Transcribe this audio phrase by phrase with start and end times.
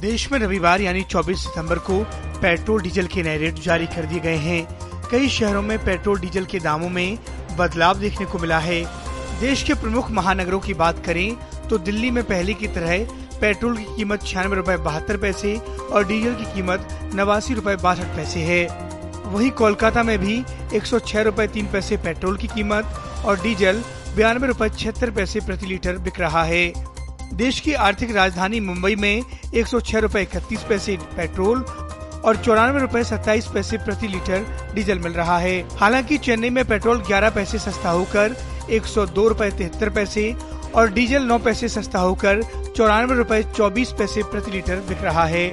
[0.00, 1.98] देश में रविवार यानी 24 सितंबर को
[2.40, 6.44] पेट्रोल डीजल के नए रेट जारी कर दिए गए हैं। कई शहरों में पेट्रोल डीजल
[6.44, 7.18] के दामों में
[7.58, 8.82] बदलाव देखने को मिला है।
[9.40, 11.36] देश के प्रमुख महानगरों की बात करें
[11.68, 13.04] तो दिल्ली में पहले की तरह
[13.40, 18.40] पेट्रोल की कीमत छियानवे रूपए बहत्तर पैसे और डीजल की कीमत नवासी रूपए बासठ पैसे
[18.40, 18.66] है।
[19.26, 20.42] वहीं कोलकाता में भी
[20.74, 23.82] एक सौ छह रूपए तीन पैसे पेट्रोल की कीमत और डीजल
[24.16, 26.72] बयानवे रूपए छिहत्तर पैसे प्रति लीटर बिक रहा है।
[27.34, 29.22] देश की आर्थिक राजधानी मुंबई में
[29.54, 31.62] एक सौ छह रूपए इकतीस पैसे पेट्रोल
[32.24, 37.00] और चौरानवे रूपए सत्ताईस पैसे प्रति लीटर डीजल मिल रहा है। हालाँकि चेन्नई में पेट्रोल
[37.00, 38.36] ग्यारह पैसे सस्ता होकर
[38.70, 40.34] एक सौ दो रूपए तिहत्तर पैसे
[40.74, 42.42] और डीजल नौ पैसे सस्ता होकर
[42.76, 45.48] चौरानवे रूपए चौबीस पैसे प्रति लीटर बिक रहा है।